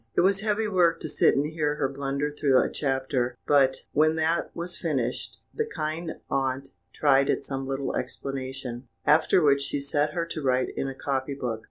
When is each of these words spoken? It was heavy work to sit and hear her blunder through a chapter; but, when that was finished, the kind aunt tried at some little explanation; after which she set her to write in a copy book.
It 0.15 0.21
was 0.21 0.39
heavy 0.41 0.67
work 0.67 0.99
to 1.01 1.07
sit 1.07 1.35
and 1.35 1.45
hear 1.45 1.75
her 1.75 1.87
blunder 1.87 2.31
through 2.33 2.57
a 2.59 2.71
chapter; 2.71 3.37
but, 3.45 3.81
when 3.91 4.15
that 4.15 4.49
was 4.55 4.75
finished, 4.75 5.43
the 5.53 5.63
kind 5.67 6.13
aunt 6.27 6.69
tried 6.91 7.29
at 7.29 7.43
some 7.43 7.67
little 7.67 7.95
explanation; 7.95 8.87
after 9.05 9.43
which 9.43 9.61
she 9.61 9.79
set 9.79 10.13
her 10.13 10.25
to 10.25 10.41
write 10.41 10.69
in 10.75 10.87
a 10.87 10.95
copy 10.95 11.35
book. 11.35 11.59